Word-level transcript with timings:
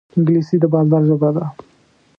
انګلیسي 0.17 0.55
د 0.61 0.65
بازار 0.73 1.01
ژبه 1.09 1.29
ده 1.35 1.45